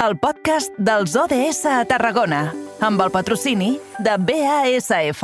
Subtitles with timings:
[0.00, 2.46] el podcast dels ODS a Tarragona,
[2.80, 5.20] amb el patrocini de BASF.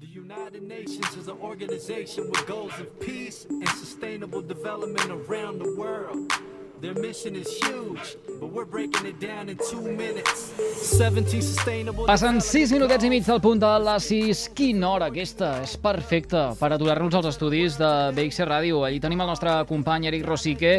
[0.00, 5.68] The United Nations is an organization with goals of peace and sustainable development around the
[5.76, 6.32] world.
[6.80, 10.52] Their mission is huge, but we're breaking it down in two minutes.
[10.96, 12.06] 17 sustainable.
[12.08, 14.46] Passen 6 minutets i mig del punt de les 6.
[14.56, 15.58] Quina hora aquesta?
[15.64, 18.80] És perfecta per aturar-nos als estudis de BXC Ràdio.
[18.88, 20.78] Allí tenim el nostre company Eric Rosique.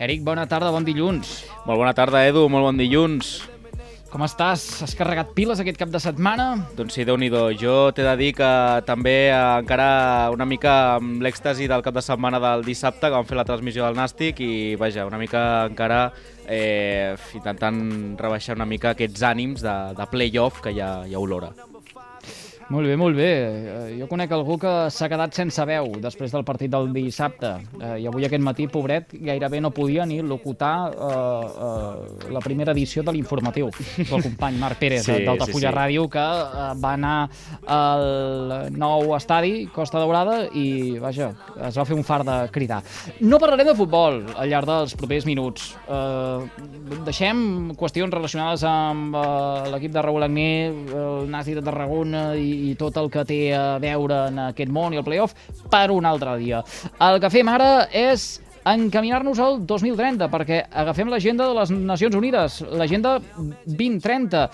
[0.00, 1.42] Eric, bona tarda, bon dilluns.
[1.66, 3.34] Molt bona tarda, Edu, molt bon dilluns.
[4.08, 4.62] Com estàs?
[4.80, 6.46] Has carregat piles aquest cap de setmana?
[6.78, 7.28] Doncs sí, déu nhi
[7.60, 8.48] Jo t'he de dir que
[8.88, 13.28] també eh, encara una mica amb l'èxtasi del cap de setmana del dissabte, que vam
[13.28, 16.12] fer la transmissió del Nàstic, i vaja, una mica encara
[16.48, 21.52] eh, intentant rebaixar una mica aquests ànims de, de play-off que ja, ja olora.
[22.70, 23.30] Molt bé, molt bé.
[23.30, 27.48] Eh, Jo conec algú que s'ha quedat sense veu després del partit del dissabte.
[27.80, 32.70] Eh, I avui aquest matí, pobret, gairebé no podia ni locutar eh, eh, la primera
[32.72, 33.72] edició de l'informatiu.
[33.98, 35.74] El company Marc Pérez, Sí, d'Altafulla sí, sí.
[35.80, 37.16] Ràdio, que eh, va anar
[37.66, 41.32] al nou estadi, Costa Daurada, i, vaja,
[41.66, 42.80] es va fer un far de cridar.
[43.20, 45.72] No parlarem de futbol al llarg dels propers minuts.
[45.90, 46.46] Eh,
[47.04, 52.74] deixem qüestions relacionades amb eh, l'equip de Raül Agné, el Nasi de Tarragona i, i
[52.78, 55.34] tot el que té a veure en aquest món i el playoff
[55.72, 56.62] per un altre dia.
[57.08, 58.30] El que fem ara és
[58.70, 63.16] encaminar-nos al 2030, perquè agafem l'agenda de les Nacions Unides, l'agenda
[63.66, 64.44] 2030,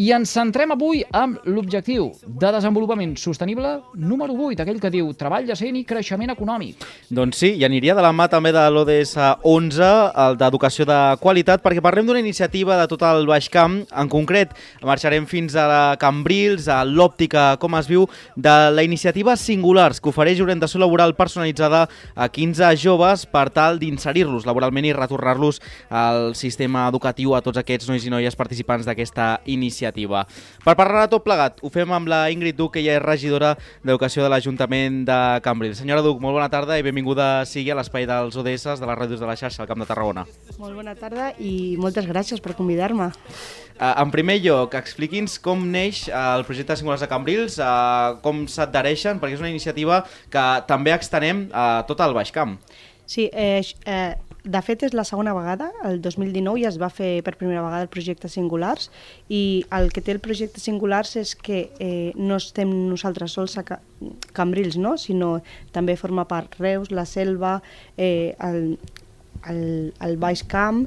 [0.00, 3.68] i ens centrem avui amb l'objectiu de desenvolupament sostenible
[4.00, 6.86] número 8, aquell que diu treball decent i creixement econòmic.
[7.12, 9.12] Doncs sí, i aniria de la mà també de l'ODS
[9.44, 9.90] 11,
[10.24, 13.82] el d'Educació de Qualitat, perquè parlem d'una iniciativa de tot el Baix Camp.
[13.92, 18.06] En concret, marxarem fins a Cambrils, a l'Òptica Com es viu,
[18.40, 21.82] de la iniciativa Singulars, que ofereix orientació laboral personalitzada
[22.16, 27.92] a 15 joves per tal d'inserir-los laboralment i retornar-los al sistema educatiu a tots aquests
[27.92, 29.89] nois i noies participants d'aquesta iniciativa.
[30.64, 33.54] Per parlar de tot plegat, ho fem amb la Ingrid Duc, que ja és regidora
[33.82, 35.80] d'Educació de l'Ajuntament de Cambrils.
[35.80, 39.22] Senyora Duc, molt bona tarda i benvinguda sigui a l'espai dels ODS de les ràdios
[39.22, 40.26] de la xarxa al Camp de Tarragona.
[40.60, 43.10] Molt bona tarda i moltes gràcies per convidar-me.
[43.80, 48.44] Uh, en primer lloc, expliqui'ns com neix uh, el projecte Singulars de Cambrils, uh, com
[48.44, 52.58] s'adhereixen, perquè és una iniciativa que també extenem a tot el Baix Camp.
[53.10, 54.14] Sí, eh, eh,
[54.44, 57.82] de fet és la segona vegada, el 2019 ja es va fer per primera vegada
[57.84, 58.90] el projecte Singulars
[59.28, 63.64] i el que té el projecte Singulars és que eh, no estem nosaltres sols a
[63.68, 63.80] Ca-
[64.32, 64.96] Cambrils, no?
[64.96, 65.42] sinó
[65.72, 67.58] també forma part Reus, la Selva,
[67.98, 68.78] eh, el,
[69.48, 70.86] el, el Baix Camp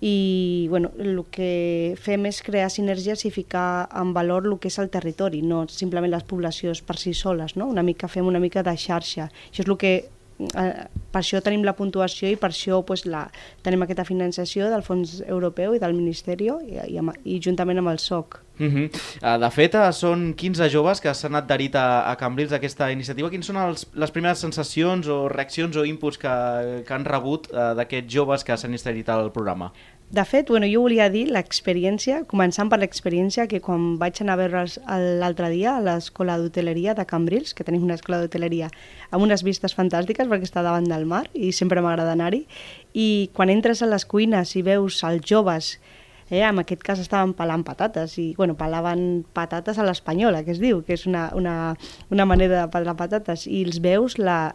[0.00, 4.76] i bueno, el que fem és crear sinergies i ficar en valor el que és
[4.80, 7.68] el territori, no simplement les poblacions per si soles, no?
[7.68, 9.30] una mica fem una mica de xarxa.
[9.52, 9.94] Això és el que
[10.36, 13.26] per això tenim la puntuació i per això pues, la,
[13.64, 18.02] tenim aquesta finançació del Fons Europeu i del Ministeri i, i, i juntament amb el
[18.02, 18.42] SOC.
[18.58, 18.84] Uh -huh.
[19.22, 22.90] uh, de fet, uh, són 15 joves que s'han adherit a, a Cambrils a aquesta
[22.90, 23.28] iniciativa.
[23.30, 27.74] Quines són els, les primeres sensacions o reaccions o inputs que, que han rebut uh,
[27.76, 29.72] d'aquests joves que s'han inscrit al programa?
[30.08, 34.40] De fet, bueno, jo volia dir l'experiència, començant per l'experiència que quan vaig anar a
[34.44, 34.76] veure'ls
[35.18, 38.70] l'altre dia a l'escola d'hoteleria de Cambrils, que tenim una escola d'hoteleria
[39.10, 42.44] amb unes vistes fantàstiques perquè està davant del mar i sempre m'agrada anar-hi,
[42.94, 45.76] i quan entres a les cuines i veus els joves
[46.28, 50.58] Eh, en aquest cas estaven pelant patates i bueno, pelaven patates a l'espanyola, que es
[50.58, 51.76] diu, que és una, una,
[52.10, 54.50] una manera de pelar patates, i els veus la,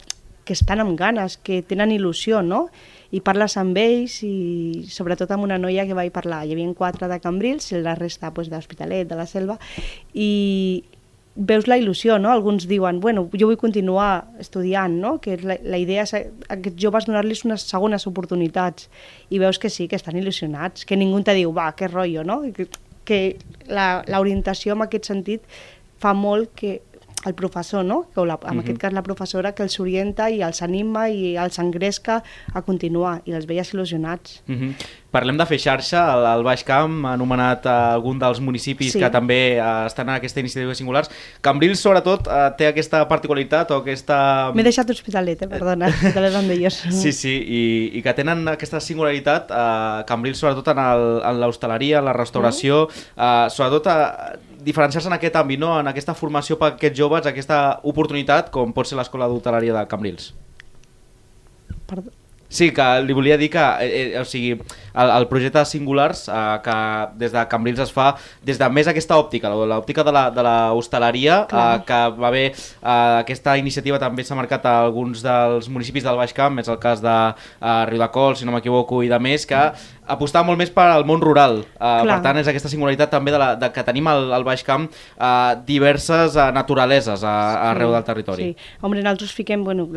[0.45, 2.67] que estan amb ganes, que tenen il·lusió, no?
[3.11, 6.45] I parles amb ells i sobretot amb una noia que vaig parlar.
[6.45, 9.59] Hi havia quatre de Cambrils i la resta pues, d'Hospitalet, de la Selva,
[10.13, 10.83] i
[11.35, 12.31] veus la il·lusió, no?
[12.31, 15.15] Alguns diuen, bueno, jo vull continuar estudiant, no?
[15.23, 16.23] Que la, la idea és a
[16.57, 18.89] aquests joves donar-los unes segones oportunitats
[19.29, 22.41] i veus que sí, que estan il·lusionats, que ningú te diu, va, que rotllo, no?
[22.55, 22.67] Que,
[23.07, 23.21] que
[24.11, 25.45] l'orientació en aquest sentit
[26.01, 26.79] fa molt que
[27.25, 28.07] el professor, no?
[28.15, 28.59] o la, en uh -huh.
[28.61, 32.23] aquest cas la professora, que els orienta i els anima i els engresca
[32.53, 34.41] a continuar i els veies il·lusionats.
[34.47, 34.73] Uh -huh.
[35.11, 38.99] Parlem de fer xarxa, el, el Baix Camp ha anomenat a algun dels municipis Sí.
[38.99, 41.09] que també uh, estan en aquesta iniciativa singulars.
[41.41, 44.51] Cambrils, sobretot, uh, té aquesta particularitat o aquesta...
[44.55, 45.47] M'he deixat Hospitalet, eh?
[45.47, 46.83] perdona, Hospitalet Vandellós.
[47.01, 52.13] Sí, sí, i, i que tenen aquesta singularitat, eh, Cambrils sobretot en l'hostaleria, en la
[52.13, 53.97] restauració, eh, sobretot a
[54.63, 55.73] diferenciar-se en aquest àmbit, no?
[55.79, 60.33] en aquesta formació per aquests joves, aquesta oportunitat com pot ser l'escola d'hostaleria de Cambrils.
[61.87, 62.11] Perdó.
[62.51, 66.25] Sí, que li volia dir que eh, eh, o sigui, el, el projecte de Singulars
[66.27, 66.73] eh, que
[67.21, 68.09] des de Cambrils es fa
[68.43, 72.27] des de més aquesta òptica, la- l'òptica de la, de la hostaleria, eh, que va
[72.27, 76.67] haver eh, aquesta iniciativa també s'ha marcat a alguns dels municipis del Baix Camp, és
[76.67, 79.63] el cas de eh, Riudecols, si no m'equivoco, i de més, que
[80.13, 81.61] apostar molt més per al món rural.
[81.79, 84.63] Uh, per tant, és aquesta singularitat també de, la, de que tenim al, al Baix
[84.67, 87.35] Camp uh, diverses uh, naturaleses a,
[87.71, 88.51] arreu del territori.
[88.51, 88.71] Sí.
[88.81, 89.87] Hombre, nosaltres fiquem, bueno,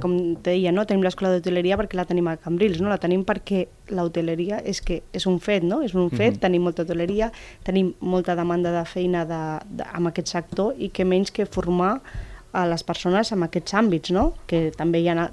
[0.00, 0.16] com
[0.46, 0.86] deia, no?
[0.88, 2.88] tenim l'escola d'hoteleria perquè la tenim a Cambrils, no?
[2.92, 5.82] la tenim perquè l'hoteleria és que és un fet, no?
[5.84, 6.40] és un fet, Mhm.
[6.40, 7.30] tenim molta hoteleria,
[7.64, 12.00] tenim molta demanda de feina de, de, amb aquest sector i que menys que formar
[12.54, 14.32] a les persones en aquests àmbits, no?
[14.46, 15.30] que també hi ha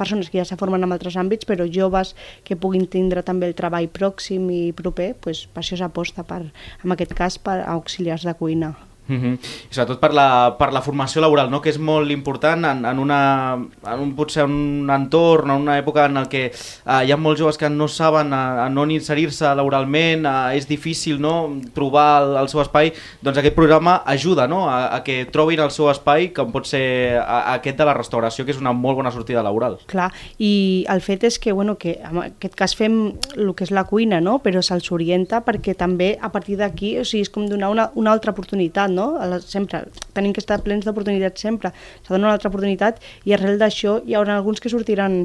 [0.00, 2.14] persones que ja se formen en altres àmbits, però joves
[2.44, 7.14] que puguin tindre també el treball pròxim i proper, pues, per això s'aposta, en aquest
[7.14, 8.74] cas, per auxiliars de cuina.
[9.10, 9.34] Mm -hmm.
[9.70, 11.60] I sobretot per la, per la formació laboral, no?
[11.60, 16.04] que és molt important en, en, una, en un, potser un entorn, en una època
[16.06, 16.52] en què
[16.86, 20.68] uh, hi ha molts joves que no saben a, a on inserir-se laboralment, uh, és
[20.68, 21.60] difícil no?
[21.74, 24.68] trobar el, el seu espai, doncs aquest programa ajuda no?
[24.70, 28.44] a, a que trobin el seu espai, com pot ser a, aquest de la restauració,
[28.44, 29.78] que és una molt bona sortida laboral.
[29.90, 33.00] Clar, i el fet és que, bueno, que en aquest cas fem
[33.36, 34.38] el que és la cuina, no?
[34.44, 38.12] però se'ls orienta perquè també a partir d'aquí, o sigui, és com donar una, una
[38.14, 38.99] altra oportunitat, no?
[39.20, 39.84] La, sempre,
[40.16, 44.00] tenim que estar plens d'oportunitats sempre, s'ha de donar una altra oportunitat i arrel d'això
[44.06, 45.24] hi haurà alguns que sortiran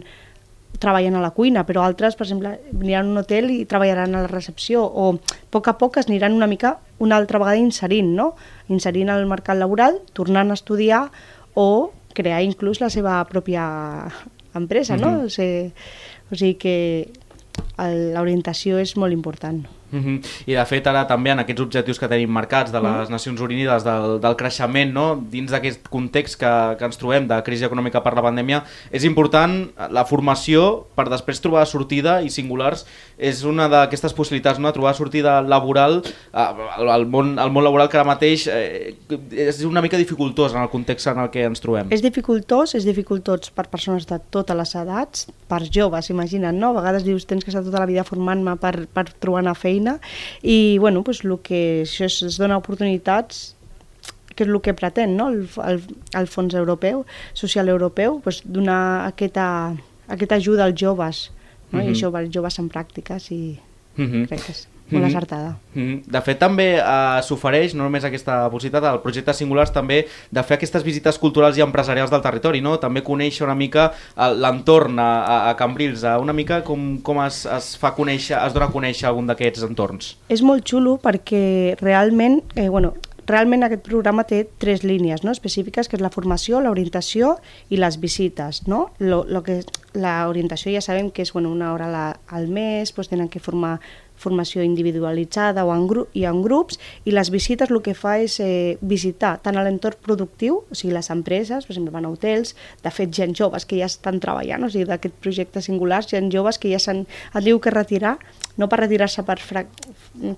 [0.79, 4.25] treballant a la cuina, però altres, per exemple, aniran a un hotel i treballaran a
[4.25, 8.13] la recepció, o a poc a poc es aniran una mica una altra vegada inserint,
[8.15, 8.33] no?
[8.71, 11.05] Inserint al mercat laboral, tornant a estudiar
[11.55, 13.65] o crear inclús la seva pròpia
[14.55, 15.25] empresa, no?
[15.25, 15.71] o, sigui,
[16.31, 16.75] o sigui que
[18.15, 19.61] l'orientació és molt important.
[19.95, 20.17] Mm -hmm.
[20.45, 23.83] I de fet ara també en aquests objectius que tenim marcats de les Nacions Unides
[23.83, 25.15] del, del creixement no?
[25.15, 29.71] dins d'aquest context que, que ens trobem de crisi econòmica per la pandèmia és important
[29.89, 32.85] la formació per després trobar sortida i singulars
[33.17, 34.71] és una d'aquestes possibilitats no?
[34.71, 36.01] trobar sortida laboral
[36.33, 36.39] eh,
[36.89, 38.95] al, món, al món laboral que ara mateix eh,
[39.31, 41.91] és una mica dificultós en el context en el que ens trobem.
[41.93, 46.71] És dificultós, és dificultós per persones de totes les edats, per joves, imagina't, no?
[46.73, 49.84] A vegades dius, tens que estar tota la vida formant-me per, per trobar una feina,
[50.41, 53.53] i, bueno, pues, el que això és, es dona oportunitats
[54.35, 55.29] que és el que pretén no?
[55.31, 55.83] el, el,
[56.19, 59.45] el fons europeu, social europeu, pues, donar aquesta,
[60.11, 61.29] aquesta ajuda als joves,
[61.71, 61.79] no?
[61.79, 61.87] Mhm.
[61.87, 63.59] i això els joves en pràctiques i
[63.97, 64.27] Mm -hmm.
[64.27, 65.15] crec que és molt Mhm.
[65.15, 65.57] acertada.
[65.73, 70.43] Mm, De fet, també eh, s'ofereix, no només aquesta possibilitat, al projecte Singulars també de
[70.43, 72.77] fer aquestes visites culturals i empresarials del territori, no?
[72.79, 77.23] també conèixer una mica eh, l'entorn a, a, a Cambrils, eh, una mica com, com
[77.25, 80.15] es, es fa conèixer, es dona a conèixer algun d'aquests entorns.
[80.29, 82.93] És molt xulo perquè realment, eh, bueno,
[83.27, 85.31] realment aquest programa té tres línies no?
[85.31, 87.39] específiques, que és la formació, l'orientació
[87.69, 88.67] i les visites.
[88.67, 88.91] No?
[88.99, 89.63] Lo, lo que,
[89.95, 93.79] l'orientació ja sabem que és bueno, una hora la, al mes, doncs tenen que formar
[94.17, 98.39] formació individualitzada o en gru i en grups, i les visites el que fa és
[98.39, 102.91] eh, visitar tant l'entorn productiu, o sigui, les empreses, per exemple, van a hotels, de
[102.91, 106.71] fet, gent joves que ja estan treballant, o sigui, d'aquest projecte singular, gent joves que
[106.71, 107.03] ja s'han,
[107.35, 108.15] et diu que retirar,
[108.57, 109.65] no per retirar-se per, fra-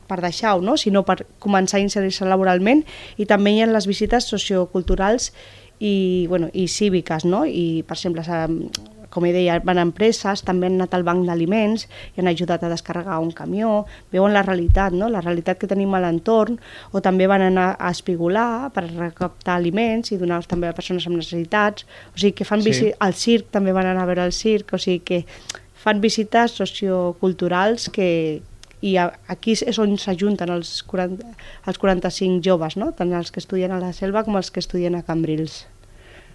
[0.07, 0.77] per deixar-ho, no?
[0.77, 2.83] sinó per començar a inserir-se laboralment,
[3.17, 5.31] i també hi ha les visites socioculturals
[5.79, 7.45] i, bueno, i cíviques, no?
[7.45, 8.23] i per exemple,
[9.09, 12.63] com he deia, van a empreses, també han anat al banc d'aliments i han ajudat
[12.63, 15.09] a descarregar un camió, veuen la realitat, no?
[15.09, 16.59] la realitat que tenim a l'entorn,
[16.91, 21.17] o també van anar a espigolar per recaptar aliments i donar-los també a persones amb
[21.17, 22.91] necessitats, o sigui que fan Sí.
[22.99, 25.25] al circ, també van anar a veure el circ, o sigui que
[25.73, 28.41] fan visites socioculturals que,
[28.81, 31.23] i aquí és on s'ajunten els, 40,
[31.65, 32.91] els 45 joves, no?
[32.91, 35.65] tant els que estudien a la selva com els que estudien a Cambrils.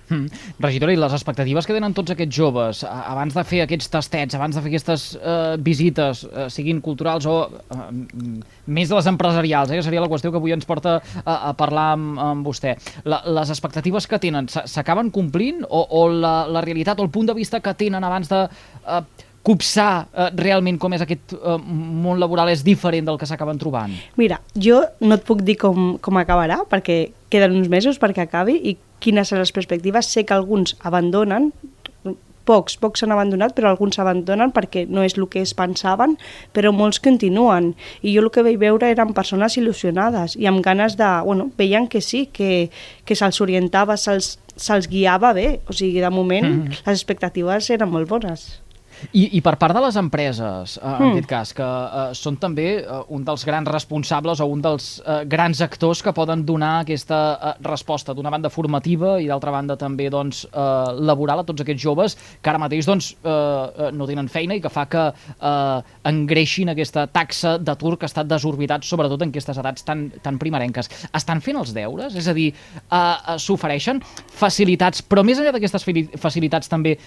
[0.08, 0.26] Mm.
[0.60, 4.56] Regidora, i les expectatives que tenen tots aquests joves abans de fer aquests tastets, abans
[4.56, 8.36] de fer aquestes eh, visites, eh, siguin culturals o eh, mm,
[8.74, 11.52] més de les empresarials, eh, que seria la qüestió que avui ens porta a, a
[11.58, 12.76] parlar amb, amb vostè.
[13.08, 17.30] La, les expectatives que tenen s'acaben complint o, o la, la realitat o el punt
[17.30, 19.04] de vista que tenen abans de eh,
[19.42, 23.94] copsar eh, realment com és aquest eh, món laboral és diferent del que s'acaben trobant?
[24.20, 28.58] Mira, jo no et puc dir com, com acabarà, perquè queden uns mesos perquè acabi
[28.60, 30.10] i quines són les perspectives.
[30.12, 31.50] Sé que alguns abandonen,
[32.44, 36.16] pocs, pocs s'han abandonat, però alguns s'abandonen perquè no és el que es pensaven,
[36.54, 37.72] però molts continuen.
[38.02, 41.10] I jo el que vaig veure eren persones il·lusionades i amb ganes de...
[41.26, 42.70] Bueno, veien que sí, que,
[43.06, 45.60] que se'ls orientava, se'ls se'ls guiava bé.
[45.68, 46.82] O sigui, de moment, mm -hmm.
[46.86, 48.61] les expectatives eren molt bones.
[49.12, 51.10] I, I per part de les empreses, eh, en Mm.
[51.12, 55.24] aquest cas, que eh, són també eh, un dels grans responsables o un dels eh,
[55.26, 60.08] grans actors que poden donar aquesta eh, resposta, d'una banda formativa i d'altra banda també
[60.10, 64.28] doncs, eh, laboral a tots aquests joves que ara mateix doncs, eh, eh, no tenen
[64.28, 69.28] feina i que fa que eh, engreixin aquesta taxa d'atur que està desorbitat, sobretot en
[69.34, 70.88] aquestes edats tan, tan primerenques.
[71.12, 72.14] Estan fent els deures?
[72.14, 75.84] És a dir, eh, eh, s'ofereixen facilitats, però més enllà d'aquestes
[76.20, 76.98] facilitats també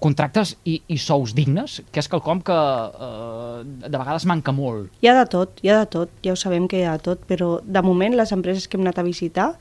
[0.00, 4.92] contractes i, i sous dignes, que és quelcom que eh, de vegades manca molt.
[5.02, 7.04] Hi ha de tot, hi ha de tot, ja ho sabem que hi ha de
[7.10, 9.52] tot, però de moment les empreses que hem anat a visitar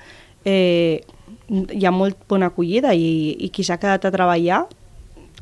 [0.46, 1.02] eh,
[1.50, 4.64] hi ha molt bona acollida i, i qui s'ha quedat a treballar,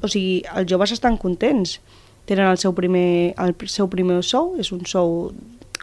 [0.02, 1.78] o sigui, els joves estan contents,
[2.30, 5.32] tenen el seu primer, el seu primer sou, és un sou,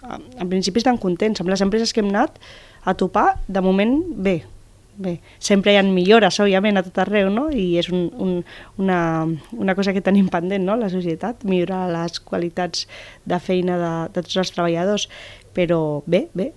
[0.02, 2.38] en principi estan contents, amb les empreses que hem anat
[2.88, 4.40] a topar, de moment bé,
[4.99, 7.49] bé, sempre hi ha millores, òbviament, a tot arreu, no?
[7.55, 8.38] I és un, un,
[8.83, 9.00] una,
[9.57, 12.87] una cosa que tenim pendent, no?, la societat, millorar les qualitats
[13.25, 15.09] de feina de, de tots els treballadors.
[15.57, 16.52] Però bé, bé,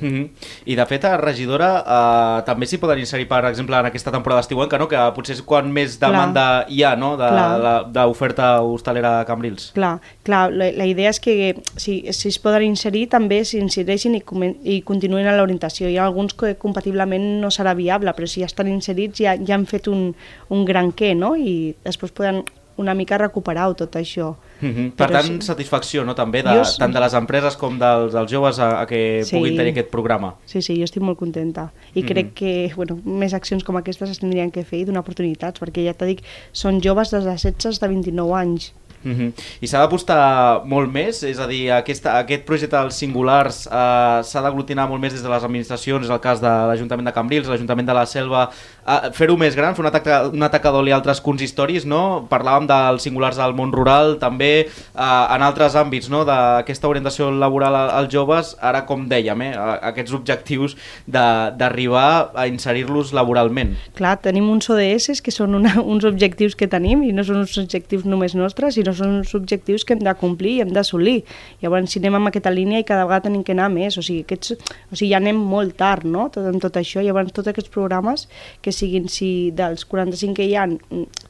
[0.00, 0.28] Mm -hmm.
[0.64, 4.40] I de fet a regidora eh, també s'hi poden inserir per exemple en aquesta temporada
[4.40, 4.88] estiuenca no?
[4.88, 6.66] que potser és quan més demanda Clar.
[6.68, 7.16] hi ha no?
[7.16, 12.62] d'oferta hostalera a Cambrils Clar, clar la, la idea és que si, si es poden
[12.62, 14.22] inserir també s'insereixin i,
[14.64, 18.46] i continuïn a l'orientació hi ha alguns que compatiblement no serà viable però si ja
[18.46, 20.14] estan inserits ja, ja han fet un,
[20.48, 21.36] un gran què no?
[21.36, 22.42] i després poden
[22.76, 24.34] una mica recuperar tot això.
[24.60, 24.90] Mm -hmm.
[24.92, 25.46] Per tant, sí.
[25.46, 26.14] satisfacció no?
[26.14, 26.62] també de, jo...
[26.78, 29.36] tant de les empreses com dels, dels joves a, a que sí.
[29.36, 30.34] puguin tenir aquest programa.
[30.44, 32.08] Sí, sí, jo estic molt contenta i mm -hmm.
[32.08, 35.84] crec que bueno, més accions com aquestes es tindrien que fer i donar oportunitats perquè
[35.84, 36.20] ja t'he dit,
[36.52, 38.72] són joves des de 16 de 29 anys
[39.04, 39.32] Uh -huh.
[39.60, 41.22] I s'ha d'apostar molt més?
[41.22, 45.28] És a dir, aquest, aquest projecte dels singulars eh, s'ha d'aglutinar molt més des de
[45.28, 48.50] les administracions, és el cas de l'Ajuntament de Cambrils, l'Ajuntament de la Selva,
[48.86, 52.26] eh, fer-ho més gran, fer un atac, un atac a dol i altres consistoris, no?
[52.30, 56.24] Parlàvem dels singulars del món rural, també eh, en altres àmbits, no?
[56.24, 59.52] D'aquesta orientació laboral als joves, ara com dèiem, eh?
[59.82, 63.74] aquests objectius d'arribar a inserir-los laboralment.
[63.98, 67.58] Clar, tenim uns ODS que són una, uns objectius que tenim i no són uns
[67.60, 71.22] objectius només nostres, sinó són uns objectius que hem de complir i hem d'assolir.
[71.62, 74.24] Llavors, si anem amb aquesta línia i cada vegada tenim que anar més, o sigui,
[74.24, 74.54] aquests,
[74.90, 77.02] o sigui ja anem molt tard, no?, tot, en tot això.
[77.04, 78.26] Llavors, tots aquests programes,
[78.62, 80.66] que siguin, si dels 45 que hi ha,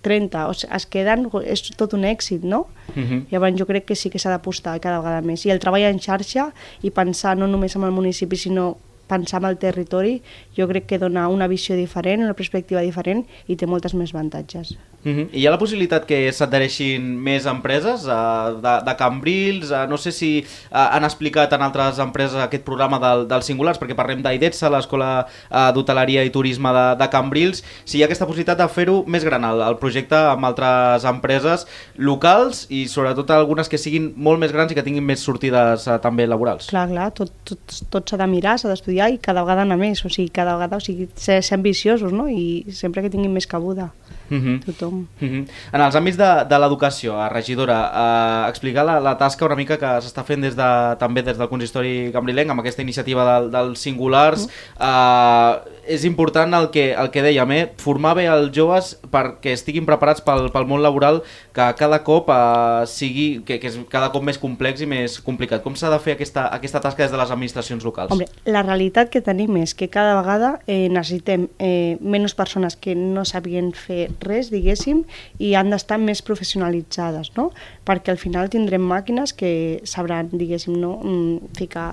[0.05, 2.67] 30 o es queden, és tot un èxit, no?
[2.95, 3.21] Uh -huh.
[3.31, 5.45] Llavors, jo crec que sí que s'ha d'apostar cada vegada més.
[5.47, 6.53] I el treball en xarxa
[6.83, 10.23] i pensar no només en el municipi, sinó pensar en el territori,
[10.57, 14.77] jo crec que dona una visió diferent, una perspectiva diferent i té moltes més avantatges.
[15.05, 15.29] Uh -huh.
[15.33, 19.97] I hi ha la possibilitat que s'adhereixin més empreses uh, de, de Cambrils, uh, no
[19.97, 24.23] sé si uh, han explicat en altres empreses aquest programa del, dels singulars, perquè parlem
[24.23, 28.69] d'AIDETSA, l'Escola uh, d'Hoteleria i Turisme de, de Cambrils, si hi ha aquesta possibilitat de
[28.69, 34.13] fer-ho més gran, el, el projecte amb altres empreses locals i sobretot algunes que siguin
[34.17, 36.69] molt més grans i que tinguin més sortides uh, també laborals.
[36.73, 40.05] Clar, clar, tot s'ha tot, tot de mirar, s'ha d'estudiar i cada vegada anar més,
[40.05, 42.29] o sigui, cada vegada o sigui, ser, ser ambiciosos no?
[42.29, 43.91] i sempre que tinguin més cabuda.
[44.31, 44.55] Uh mhm.
[44.55, 44.65] -huh.
[44.65, 44.95] tothom.
[45.21, 45.45] Uh mhm.
[45.45, 45.49] -huh.
[45.73, 49.77] En els àmbits de, de l'educació, a regidora, eh, explicar la, la tasca una mica
[49.77, 53.81] que s'està fent des de, també des del consistori cambrilenc amb aquesta iniciativa del, dels
[53.81, 54.45] singulars.
[54.45, 55.61] Uh -huh.
[55.61, 57.63] eh, és important el que, el que dèiem, eh?
[57.81, 61.21] formar bé els joves perquè estiguin preparats pel, pel món laboral
[61.55, 65.63] que cada cop eh, sigui, que, que és cada cop més complex i més complicat.
[65.65, 68.13] Com s'ha de fer aquesta, aquesta tasca des de les administracions locals?
[68.15, 72.97] Hombre, la realitat que tenim és que cada vegada eh, necessitem eh, menys persones que
[72.99, 75.05] no sabien fer res, diguéssim,
[75.39, 77.51] i han d'estar més professionalitzades, no?
[77.87, 80.97] Perquè al final tindrem màquines que sabran, diguéssim, no?
[81.03, 81.91] Mm, ficar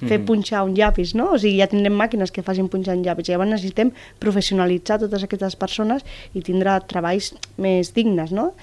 [0.00, 0.26] fer mm -hmm.
[0.26, 1.32] punxar un llapis, no?
[1.32, 3.28] O sigui, ja tindrem màquines que facin punxar un llapis.
[3.28, 6.04] Llavors necessitem professionalitzar totes aquestes persones
[6.34, 8.54] i tindrà treballs més dignes, no?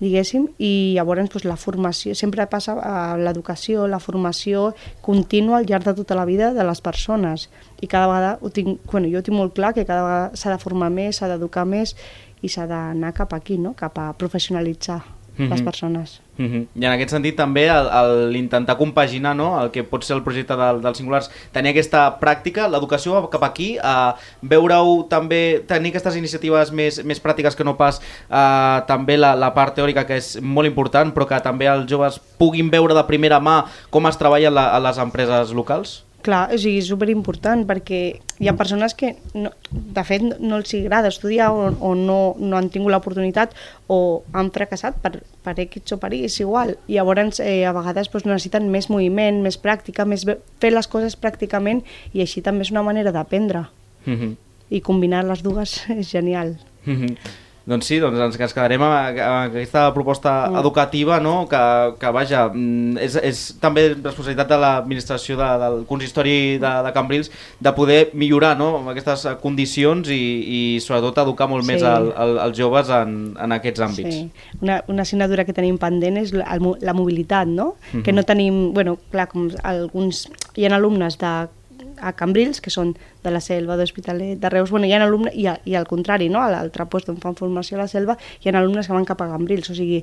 [0.00, 5.84] diguéssim, i llavors doncs, la formació, sempre passa a l'educació, la formació contínua al llarg
[5.84, 7.48] de tota la vida de les persones
[7.80, 10.50] i cada vegada ho tinc, bueno, jo ho tinc molt clar que cada vegada s'ha
[10.50, 11.94] de formar més, s'ha d'educar més
[12.42, 13.74] i s'ha d'anar cap aquí, no?
[13.78, 15.02] cap a professionalitzar
[15.36, 15.50] mm -hmm.
[15.50, 16.20] les persones.
[16.36, 16.66] Mm -hmm.
[16.74, 17.68] I en aquest sentit també
[18.30, 19.62] l'intentar compaginar no?
[19.62, 23.78] el que pot ser el projecte del, dels singulars, tenir aquesta pràctica, l'educació cap aquí,
[23.82, 28.00] a veure-ho també, tenir aquestes iniciatives més, més pràctiques que no pas
[28.30, 32.20] eh, també la, la part teòrica que és molt important, però que també els joves
[32.38, 36.04] puguin veure de primera mà com es treballa la, a les empreses locals?
[36.24, 37.98] Clar, o sigui, és superimportant perquè
[38.40, 42.56] hi ha persones que, no, de fet, no els agrada estudiar o, o no, no
[42.56, 43.52] han tingut l'oportunitat
[43.92, 43.98] o
[44.32, 46.78] han fracassat per, per X o per Y, és igual.
[46.88, 51.18] I llavors eh, a vegades doncs, necessiten més moviment, més pràctica, més fer les coses
[51.20, 51.84] pràcticament
[52.16, 53.66] i així també és una manera d'aprendre.
[54.06, 54.36] Mm -hmm.
[54.70, 56.56] I combinar les dues és genial.
[56.86, 57.43] Mm -hmm.
[57.64, 59.18] Doncs sí, doncs ens quedarem amb,
[59.48, 60.58] aquesta proposta mm.
[60.60, 61.46] educativa, no?
[61.48, 61.62] que,
[62.00, 67.32] que vaja, mm, és, és també responsabilitat de l'administració de, del consistori de, de Cambrils
[67.64, 68.68] de poder millorar no?
[68.92, 71.72] aquestes condicions i, i sobretot educar molt sí.
[71.72, 74.20] més el, el, els joves en, en aquests àmbits.
[74.20, 74.52] Sí.
[74.60, 77.74] Una, una assignatura que tenim pendent és la, la mobilitat, no?
[77.74, 78.04] Mm -hmm.
[78.04, 81.32] que no tenim, bueno, clar, com alguns, hi ha alumnes de
[82.00, 85.46] a Cambrils, que són de la Selva, d'Hospitalet, de Reus, bueno, hi ha alumnes, i,
[85.50, 86.42] a, i al contrari, no?
[86.42, 89.22] a l'altre lloc on fan formació a la Selva, hi ha alumnes que van cap
[89.22, 90.02] a Cambrils, o sigui,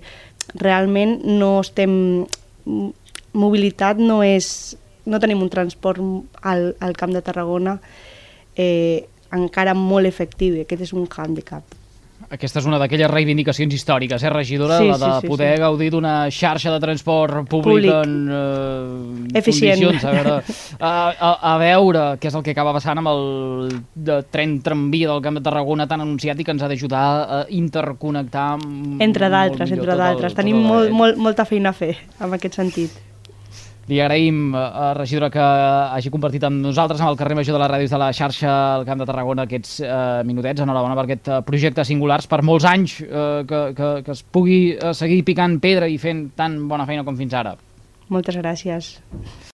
[0.55, 2.25] realment no estem...
[3.31, 4.75] Mobilitat no és...
[5.07, 6.03] No tenim un transport
[6.45, 7.79] al, al Camp de Tarragona
[8.55, 11.80] eh, encara molt efectiu, i aquest és un hàndicap.
[12.31, 15.59] Aquesta és una d'aquelles reivindicacions històriques, eh, regidora, Sí, la de sí, sí, poder sí.
[15.59, 17.91] gaudir d'una xarxa de transport públic, Públic.
[17.91, 19.83] en eh, Eficient.
[19.83, 20.05] condicions.
[20.05, 20.37] A veure,
[20.79, 23.21] a, a, a veure què és el que acaba passant amb el
[23.95, 27.43] de tren tramvia del Camp de Tarragona tan anunciat i que ens ha d'ajudar a
[27.49, 30.33] interconnectar amb Entre d'altres, entre d'altres.
[30.33, 32.91] Tenim molt, molt, molta feina a fer en aquest sentit.
[33.91, 37.71] Li agraïm, eh, regidora, que hagi compartit amb nosaltres, amb el carrer major de les
[37.71, 40.63] ràdios de la xarxa al Camp de Tarragona, aquests eh, minutets.
[40.63, 44.61] Enhorabona per aquest eh, projecte singulars, per molts anys eh, que, que, que es pugui
[44.77, 47.57] eh, seguir picant pedra i fent tan bona feina com fins ara.
[48.07, 48.93] Moltes gràcies.